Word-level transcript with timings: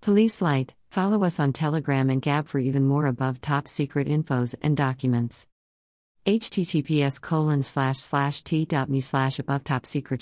police 0.00 0.40
light 0.40 0.74
follow 0.90 1.24
us 1.24 1.40
on 1.40 1.52
telegram 1.52 2.10
and 2.10 2.22
gab 2.22 2.48
for 2.48 2.58
even 2.58 2.86
more 2.86 3.06
above 3.06 3.40
top 3.40 3.68
secret 3.68 4.08
infos 4.08 4.54
and 4.62 4.76
documents. 4.76 5.48
Https 6.26 7.20
colon 7.20 7.62
slash 7.62 7.98
slash 7.98 8.42
t.me 8.42 9.00
slash 9.00 9.38
above 9.38 9.64
top 9.64 9.86
secret 9.86 10.20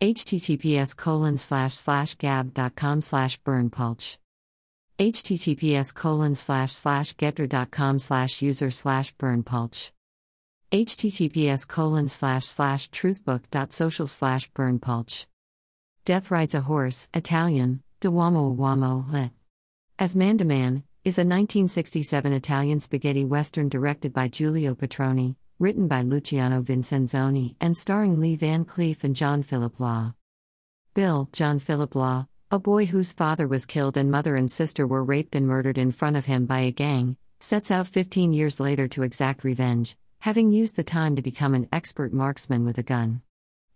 https 0.00 0.96
colon 0.96 1.38
slash 1.38 1.74
slash 1.74 2.14
gab.com 2.16 3.00
slash 3.00 3.40
berndpulch 3.40 4.18
https 4.98 5.94
colon 5.94 6.34
slash 6.34 6.72
slash 6.72 7.14
getter.com 7.14 7.98
slash 7.98 8.42
user 8.42 8.70
slash 8.70 9.14
berndpulch 9.16 9.90
https 10.70 11.66
colon 11.66 12.08
slash 12.08 12.44
slash 12.44 12.90
truthbook.social 12.90 14.06
slash 14.06 14.50
berndpulch 14.52 15.26
death 16.04 16.30
rides 16.30 16.54
a 16.54 16.60
horse 16.60 17.08
italian 17.14 17.82
uomo 18.10 19.12
lit 19.12 19.30
as 19.98 20.14
man 20.14 20.36
to 20.36 20.44
man 20.44 20.82
is 21.04 21.16
a 21.16 21.22
1967 21.22 22.32
Italian 22.32 22.80
spaghetti 22.80 23.24
western 23.24 23.68
directed 23.68 24.12
by 24.12 24.28
Giulio 24.28 24.74
Petroni, 24.74 25.36
written 25.58 25.88
by 25.88 26.02
Luciano 26.02 26.60
Vincenzoni, 26.60 27.54
and 27.60 27.76
starring 27.76 28.20
Lee 28.20 28.36
Van 28.36 28.64
Cleef 28.66 29.04
and 29.04 29.16
John 29.16 29.42
Philip 29.42 29.80
Law. 29.80 30.12
Bill, 30.92 31.30
John 31.32 31.58
Philip 31.58 31.94
Law, 31.94 32.26
a 32.50 32.58
boy 32.58 32.86
whose 32.86 33.12
father 33.12 33.48
was 33.48 33.64
killed 33.64 33.96
and 33.96 34.10
mother 34.10 34.36
and 34.36 34.50
sister 34.50 34.86
were 34.86 35.02
raped 35.02 35.34
and 35.34 35.46
murdered 35.46 35.78
in 35.78 35.92
front 35.92 36.16
of 36.16 36.26
him 36.26 36.44
by 36.44 36.58
a 36.58 36.72
gang, 36.72 37.16
sets 37.40 37.70
out 37.70 37.88
15 37.88 38.34
years 38.34 38.60
later 38.60 38.86
to 38.88 39.02
exact 39.02 39.44
revenge, 39.44 39.96
having 40.18 40.52
used 40.52 40.76
the 40.76 40.84
time 40.84 41.16
to 41.16 41.22
become 41.22 41.54
an 41.54 41.68
expert 41.72 42.12
marksman 42.12 42.64
with 42.64 42.76
a 42.76 42.82
gun. 42.82 43.22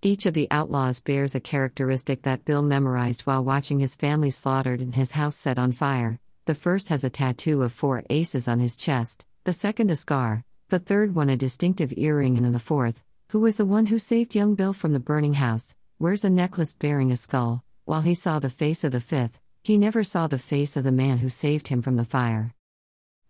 Each 0.03 0.25
of 0.25 0.33
the 0.33 0.49
outlaws 0.51 0.99
bears 0.99 1.35
a 1.35 1.41
characteristic 1.41 2.23
that 2.23 2.47
Bill 2.47 2.63
memorized 2.63 3.23
while 3.23 3.45
watching 3.45 3.81
his 3.81 3.95
family 3.95 4.31
slaughtered 4.31 4.81
and 4.81 4.95
his 4.95 5.11
house 5.11 5.37
set 5.37 5.59
on 5.59 5.73
fire, 5.73 6.19
the 6.47 6.55
first 6.55 6.89
has 6.89 7.05
a 7.05 7.11
tattoo 7.11 7.61
of 7.61 7.71
four 7.71 8.03
aces 8.09 8.49
on 8.49 8.61
his 8.61 8.77
chest, 8.77 9.27
the 9.45 9.53
second 9.53 9.91
a 9.91 9.97
scar, 9.97 10.43
the 10.71 10.79
third 10.79 11.15
one 11.15 11.29
a 11.29 11.37
distinctive 11.37 11.93
earring, 11.99 12.39
and 12.39 12.55
the 12.55 12.59
fourth, 12.59 13.03
who 13.29 13.41
was 13.41 13.57
the 13.57 13.67
one 13.67 13.87
who 13.87 13.99
saved 13.99 14.35
young 14.35 14.55
Bill 14.55 14.73
from 14.73 14.95
the 14.95 15.01
burning 15.01 15.35
house, 15.35 15.77
wears 15.99 16.25
a 16.25 16.31
necklace 16.31 16.73
bearing 16.73 17.13
a 17.13 17.17
skull. 17.17 17.63
While 17.85 18.01
he 18.01 18.15
saw 18.15 18.39
the 18.39 18.49
face 18.49 18.85
of 18.85 18.93
the 18.93 19.01
fifth, 19.01 19.39
he 19.63 19.77
never 19.77 20.03
saw 20.03 20.27
the 20.27 20.39
face 20.39 20.79
of 20.79 20.85
the 20.85 20.93
man 20.93 21.19
who 21.19 21.29
saved 21.29 21.69
him 21.69 21.83
from 21.83 21.97
the 21.97 22.07
fire. 22.07 22.55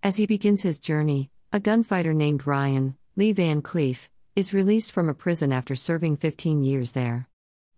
As 0.05 0.18
he 0.18 0.27
begins 0.27 0.62
his 0.62 0.78
journey, 0.78 1.30
a 1.52 1.58
gunfighter 1.58 2.14
named 2.14 2.46
Ryan, 2.46 2.96
Lee 3.16 3.32
Van 3.32 3.60
Cleef, 3.60 4.08
is 4.36 4.55
released 4.55 4.92
from 4.92 5.09
a 5.09 5.14
prison 5.14 5.53
after 5.53 5.75
serving 5.75 6.17
15 6.17 6.62
years 6.62 6.92
there. 6.92 7.28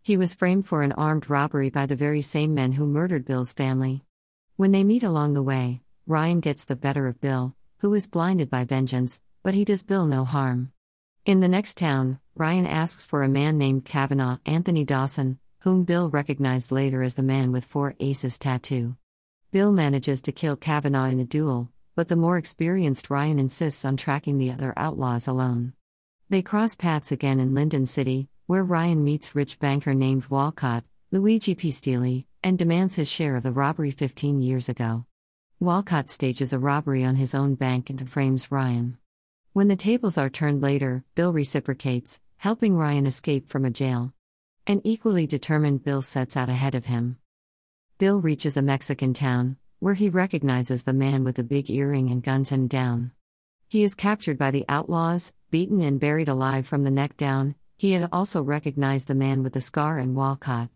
He 0.03 0.19
was 0.19 0.35
framed 0.35 0.67
for 0.67 0.83
an 0.83 0.93
armed 0.93 1.31
robbery 1.31 1.71
by 1.71 1.87
the 1.87 1.97
very 1.97 2.21
same 2.21 2.55
men 2.55 2.73
who 2.73 2.87
murdered 2.87 3.25
Bill's 3.25 3.53
family. 3.53 4.05
When 4.57 4.71
they 4.71 4.85
meet 4.85 5.03
along 5.03 5.33
the 5.33 5.43
way, 5.43 5.81
Ryan 6.07 6.41
gets 6.41 6.65
the 6.65 6.77
better 6.77 7.09
of 7.09 7.21
Bill, 7.21 7.55
who 7.79 7.95
is 7.95 8.07
blinded 8.07 8.51
by 8.51 8.65
vengeance, 8.65 9.19
but 9.43 9.55
he 9.55 9.65
does 9.65 9.83
Bill 9.83 10.07
no 10.07 10.25
harm. 10.25 10.73
In 11.25 11.41
the 11.41 11.49
next 11.49 11.79
town, 11.79 12.19
Ryan 12.35 12.67
asks 12.67 13.07
for 13.07 13.23
a 13.23 13.29
man 13.29 13.57
named 13.57 13.85
Kavanaugh 13.87 14.39
Anthony 14.45 14.85
Dawson, 14.85 15.39
whom 15.61 15.85
Bill 15.85 16.11
recognized 16.11 16.71
later 16.71 17.03
as 17.03 17.15
the 17.15 17.23
man 17.23 17.51
with 17.51 17.65
four 17.65 17.95
aces 17.99 18.39
tattoo. 18.39 18.97
Bill 19.53 19.73
manages 19.73 20.21
to 20.23 20.33
kill 20.33 20.57
Kavanaugh 20.57 21.09
in 21.09 21.21
a 21.21 21.25
duel, 21.25 21.71
but 21.95 22.09
the 22.09 22.17
more 22.17 22.37
experienced 22.37 23.09
Ryan 23.09 23.39
insists 23.39 23.85
on 23.85 23.97
tracking 23.97 24.39
the 24.39 24.51
other 24.51 24.75
outlaws 24.77 25.27
alone. 25.27 25.73
They 26.33 26.41
cross 26.41 26.77
paths 26.77 27.13
again 27.13 27.41
in 27.41 27.53
Linden 27.53 27.85
City, 27.85 28.27
where 28.47 28.65
Ryan 28.65 29.05
meets 29.05 29.35
rich 29.35 29.59
banker 29.59 29.93
named 29.93 30.25
Walcott, 30.31 30.83
Luigi 31.11 31.55
Pistilli, 31.55 32.25
and 32.43 32.59
demands 32.59 32.95
his 32.95 33.11
share 33.11 33.37
of 33.37 33.43
the 33.43 33.53
robbery 33.53 33.91
15 33.91 34.41
years 34.41 34.71
ago. 34.71 35.05
Walcott 35.61 36.09
stages 36.09 36.55
a 36.55 36.59
robbery 36.59 37.05
on 37.05 37.17
his 37.17 37.35
own 37.35 37.55
bank 37.55 37.91
and 37.91 38.09
frames 38.09 38.51
Ryan. 38.51 38.97
When 39.53 39.69
the 39.69 39.77
tables 39.77 40.17
are 40.17 40.31
turned 40.31 40.63
later, 40.63 41.05
Bill 41.15 41.35
reciprocates, 41.35 42.23
helping 42.39 42.79
Ryan 42.79 43.05
escape 43.05 43.51
from 43.51 43.67
a 43.67 43.71
jail. 43.71 44.15
An 44.67 44.81
equally 44.85 45.27
determined 45.27 45.85
Bill 45.85 46.01
sets 46.01 46.35
out 46.35 46.49
ahead 46.49 46.75
of 46.75 46.87
him. 46.87 47.19
Bill 47.99 48.19
reaches 48.19 48.57
a 48.57 48.63
Mexican 48.63 49.13
town, 49.13 49.59
where 49.81 49.93
he 49.93 50.09
recognizes 50.09 50.85
the 50.85 50.95
man 50.95 51.25
with 51.25 51.37
the 51.37 51.45
big 51.45 51.71
earring 51.71 52.11
and 52.11 52.23
guns 52.23 52.49
him 52.49 52.69
down. 52.69 53.11
He 53.69 53.85
is 53.85 53.95
captured 53.95 54.39
by 54.39 54.51
the 54.51 54.65
outlaws, 54.67 55.35
beaten 55.53 55.83
and 55.83 56.01
buried 56.01 56.29
alive 56.29 56.67
from 56.67 56.83
the 56.83 56.91
neck 56.91 57.15
down. 57.17 57.55
He 57.77 57.93
had 57.93 58.09
also 58.11 58.43
recognized 58.43 59.07
the 59.07 59.15
man 59.15 59.43
with 59.43 59.53
the 59.53 59.61
scar 59.61 59.99
and 59.99 60.17
Walcott. 60.17 60.71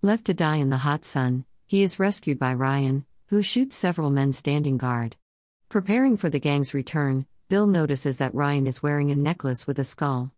Left 0.00 0.24
to 0.26 0.32
die 0.32 0.56
in 0.56 0.70
the 0.70 0.78
hot 0.78 1.04
sun, 1.04 1.44
he 1.66 1.82
is 1.82 1.98
rescued 1.98 2.38
by 2.38 2.54
Ryan, 2.54 3.04
who 3.26 3.42
shoots 3.42 3.74
several 3.74 4.10
men 4.10 4.32
standing 4.32 4.78
guard. 4.78 5.16
Preparing 5.68 6.16
for 6.16 6.30
the 6.30 6.38
gang's 6.38 6.72
return, 6.72 7.26
Bill 7.48 7.66
notices 7.66 8.18
that 8.18 8.34
Ryan 8.34 8.68
is 8.68 8.82
wearing 8.82 9.10
a 9.10 9.16
necklace 9.16 9.66
with 9.66 9.80
a 9.80 9.84
skull. 9.84 10.30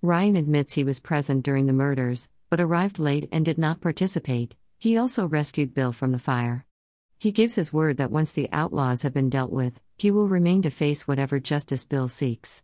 Ryan 0.00 0.36
admits 0.36 0.72
he 0.72 0.84
was 0.84 1.00
present 1.00 1.44
during 1.44 1.66
the 1.66 1.72
murders, 1.74 2.30
but 2.48 2.60
arrived 2.60 2.98
late 2.98 3.28
and 3.30 3.44
did 3.44 3.58
not 3.58 3.82
participate. 3.82 4.56
He 4.78 4.96
also 4.96 5.26
rescued 5.26 5.74
Bill 5.74 5.92
from 5.92 6.12
the 6.12 6.18
fire. 6.18 6.64
He 7.18 7.32
gives 7.32 7.56
his 7.56 7.72
word 7.72 7.98
that 7.98 8.10
once 8.10 8.32
the 8.32 8.48
outlaws 8.50 9.02
have 9.02 9.12
been 9.12 9.28
dealt 9.28 9.52
with, 9.52 9.78
he 9.98 10.10
will 10.10 10.26
remain 10.26 10.62
to 10.62 10.70
face 10.70 11.06
whatever 11.06 11.38
justice 11.38 11.84
Bill 11.84 12.08
seeks. 12.08 12.62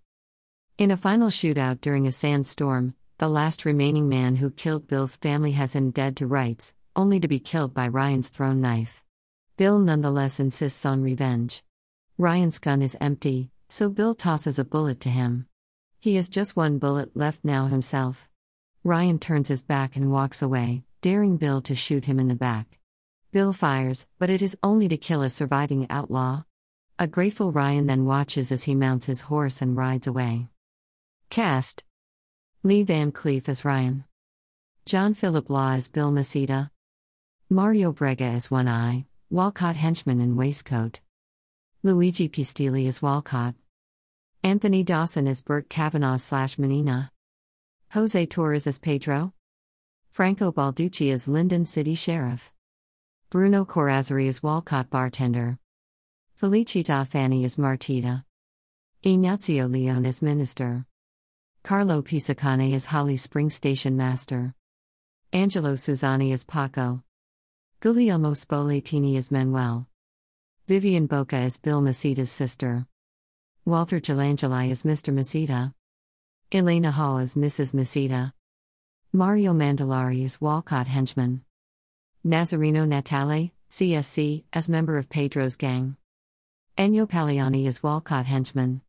In 0.82 0.90
a 0.90 0.96
final 0.96 1.28
shootout 1.28 1.80
during 1.80 2.08
a 2.08 2.10
sandstorm, 2.10 2.96
the 3.18 3.28
last 3.28 3.64
remaining 3.64 4.08
man 4.08 4.34
who 4.34 4.50
killed 4.50 4.88
Bill's 4.88 5.16
family 5.16 5.52
has 5.52 5.76
him 5.76 5.92
dead 5.92 6.16
to 6.16 6.26
rights, 6.26 6.74
only 6.96 7.20
to 7.20 7.28
be 7.28 7.38
killed 7.38 7.72
by 7.72 7.86
Ryan's 7.86 8.30
thrown 8.30 8.60
knife. 8.60 9.04
Bill 9.56 9.78
nonetheless 9.78 10.40
insists 10.40 10.84
on 10.84 11.00
revenge. 11.00 11.62
Ryan's 12.18 12.58
gun 12.58 12.82
is 12.82 12.96
empty, 13.00 13.52
so 13.68 13.88
Bill 13.88 14.12
tosses 14.12 14.58
a 14.58 14.64
bullet 14.64 14.98
to 15.02 15.08
him. 15.08 15.46
He 16.00 16.16
has 16.16 16.28
just 16.28 16.56
one 16.56 16.78
bullet 16.78 17.16
left 17.16 17.44
now 17.44 17.66
himself. 17.66 18.28
Ryan 18.82 19.20
turns 19.20 19.46
his 19.46 19.62
back 19.62 19.94
and 19.94 20.10
walks 20.10 20.42
away, 20.42 20.82
daring 21.00 21.36
Bill 21.36 21.62
to 21.62 21.76
shoot 21.76 22.06
him 22.06 22.18
in 22.18 22.26
the 22.26 22.34
back. 22.34 22.80
Bill 23.30 23.52
fires, 23.52 24.08
but 24.18 24.30
it 24.30 24.42
is 24.42 24.58
only 24.64 24.88
to 24.88 24.96
kill 24.96 25.22
a 25.22 25.30
surviving 25.30 25.86
outlaw. 25.90 26.42
A 26.98 27.06
grateful 27.06 27.52
Ryan 27.52 27.86
then 27.86 28.04
watches 28.04 28.50
as 28.50 28.64
he 28.64 28.74
mounts 28.74 29.06
his 29.06 29.20
horse 29.20 29.62
and 29.62 29.76
rides 29.76 30.08
away. 30.08 30.48
Cast 31.32 31.82
Lee 32.62 32.82
Van 32.82 33.10
Cleef 33.10 33.48
as 33.48 33.64
Ryan. 33.64 34.04
John 34.84 35.14
Philip 35.14 35.48
Law 35.48 35.72
as 35.72 35.88
Bill 35.88 36.12
Maceda. 36.12 36.68
Mario 37.48 37.90
Brega 37.90 38.34
as 38.34 38.50
One 38.50 38.68
Eye, 38.68 39.06
Walcott 39.30 39.76
Henchman 39.76 40.20
in 40.20 40.36
Waistcoat. 40.36 41.00
Luigi 41.82 42.28
Pistilli 42.28 42.86
as 42.86 43.00
Walcott. 43.00 43.54
Anthony 44.42 44.82
Dawson 44.82 45.26
as 45.26 45.40
Bert 45.40 45.70
Kavanaugh 45.70 46.18
slash 46.18 46.58
Menina. 46.58 47.10
Jose 47.92 48.26
Torres 48.26 48.66
as 48.66 48.78
Pedro. 48.78 49.32
Franco 50.10 50.52
Balducci 50.52 51.10
as 51.10 51.28
Linden 51.28 51.64
City 51.64 51.94
Sheriff. 51.94 52.52
Bruno 53.30 53.64
Corazzari 53.64 54.28
as 54.28 54.42
Walcott 54.42 54.90
Bartender. 54.90 55.58
Felicita 56.38 57.08
Fanni 57.08 57.42
as 57.46 57.56
Martita. 57.56 58.22
Ignazio 59.02 59.66
Leone 59.66 60.04
as 60.04 60.20
Minister. 60.20 60.84
Carlo 61.64 62.02
Pisacane 62.02 62.72
is 62.72 62.86
Holly 62.86 63.16
Spring 63.16 63.48
Station 63.48 63.96
Master. 63.96 64.52
Angelo 65.32 65.74
Susani 65.74 66.32
is 66.32 66.44
Paco. 66.44 67.04
Guglielmo 67.78 68.32
Spoletini 68.32 69.16
is 69.16 69.30
Manuel. 69.30 69.86
Vivian 70.66 71.06
Boca 71.06 71.38
is 71.38 71.60
Bill 71.60 71.80
Maceda's 71.80 72.32
sister. 72.32 72.88
Walter 73.64 74.00
Gelangeli 74.00 74.70
is 74.70 74.82
Mr. 74.82 75.14
Maceda. 75.14 75.72
Elena 76.50 76.90
Hall 76.90 77.18
is 77.18 77.36
Mrs. 77.36 77.72
Maceda. 77.72 78.32
Mario 79.12 79.52
Mandalari 79.52 80.24
is 80.24 80.40
Walcott 80.40 80.88
Henchman. 80.88 81.44
Nazareno 82.26 82.88
Natale, 82.88 83.52
CSC, 83.70 84.42
as 84.52 84.68
member 84.68 84.98
of 84.98 85.08
Pedro's 85.08 85.54
gang. 85.54 85.96
Ennio 86.76 87.08
Pagliani 87.08 87.68
is 87.68 87.84
Walcott 87.84 88.26
Henchman. 88.26 88.80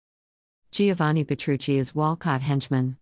Giovanni 0.74 1.24
Petrucci 1.24 1.78
is 1.78 1.94
Walcott 1.94 2.42
henchman. 2.42 2.98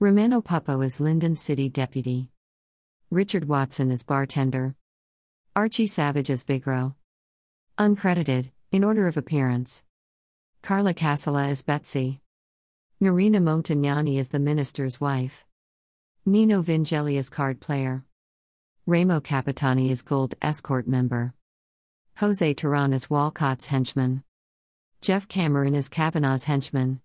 Romano 0.00 0.40
Puppo 0.40 0.82
is 0.82 0.98
Linden 0.98 1.36
City 1.36 1.68
deputy. 1.68 2.30
Richard 3.10 3.46
Watson 3.46 3.90
is 3.90 4.02
bartender. 4.02 4.74
Archie 5.54 5.86
Savage 5.86 6.30
as 6.30 6.42
Vigro. 6.42 6.94
Uncredited, 7.76 8.50
In 8.72 8.82
order 8.82 9.06
of 9.06 9.18
appearance 9.18 9.84
Carla 10.62 10.94
Cassola 10.94 11.50
is 11.50 11.60
Betsy. 11.60 12.22
Marina 12.98 13.40
Montagnani 13.40 14.16
is 14.16 14.30
the 14.30 14.38
minister's 14.38 14.98
wife. 14.98 15.44
Nino 16.24 16.62
Vingelli 16.62 17.18
is 17.18 17.28
card 17.28 17.60
player. 17.60 18.06
Remo 18.86 19.20
Capitani 19.20 19.90
is 19.90 20.00
gold 20.00 20.34
escort 20.40 20.88
member. 20.88 21.34
Jose 22.20 22.54
Turan 22.54 22.94
is 22.94 23.10
Walcott's 23.10 23.66
henchman. 23.66 24.22
Jeff 25.06 25.28
Cameron 25.28 25.76
is 25.76 25.88
Kavanaugh's 25.88 26.42
henchman. 26.42 27.00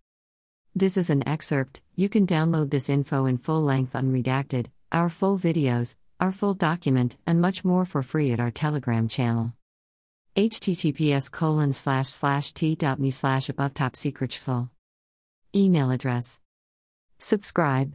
This 0.74 0.98
is 0.98 1.12
an 1.12 1.22
excerpt, 1.28 1.84
you 1.96 2.10
can 2.10 2.26
download 2.26 2.72
this 2.72 2.90
info 2.90 3.28
in 3.28 3.38
full 3.38 3.62
length 3.62 3.94
unredacted, 3.94 4.72
our 4.92 5.08
full 5.08 5.38
videos, 5.38 5.96
our 6.20 6.32
full 6.32 6.56
document, 6.56 7.18
and 7.28 7.40
much 7.40 7.64
more 7.64 7.86
for 7.86 8.02
free 8.02 8.32
at 8.32 8.40
our 8.40 8.50
Telegram 8.50 9.08
channel. 9.08 9.54
https 10.36 11.32
colon 11.32 11.74
slash 11.74 12.10
slash 12.10 12.54
t.me 12.54 13.12
slash 13.12 13.50
above 13.50 13.76
top 13.76 13.96
secret 13.96 14.34
Email 15.56 15.92
address. 15.92 16.40
Subscribe. 17.20 17.94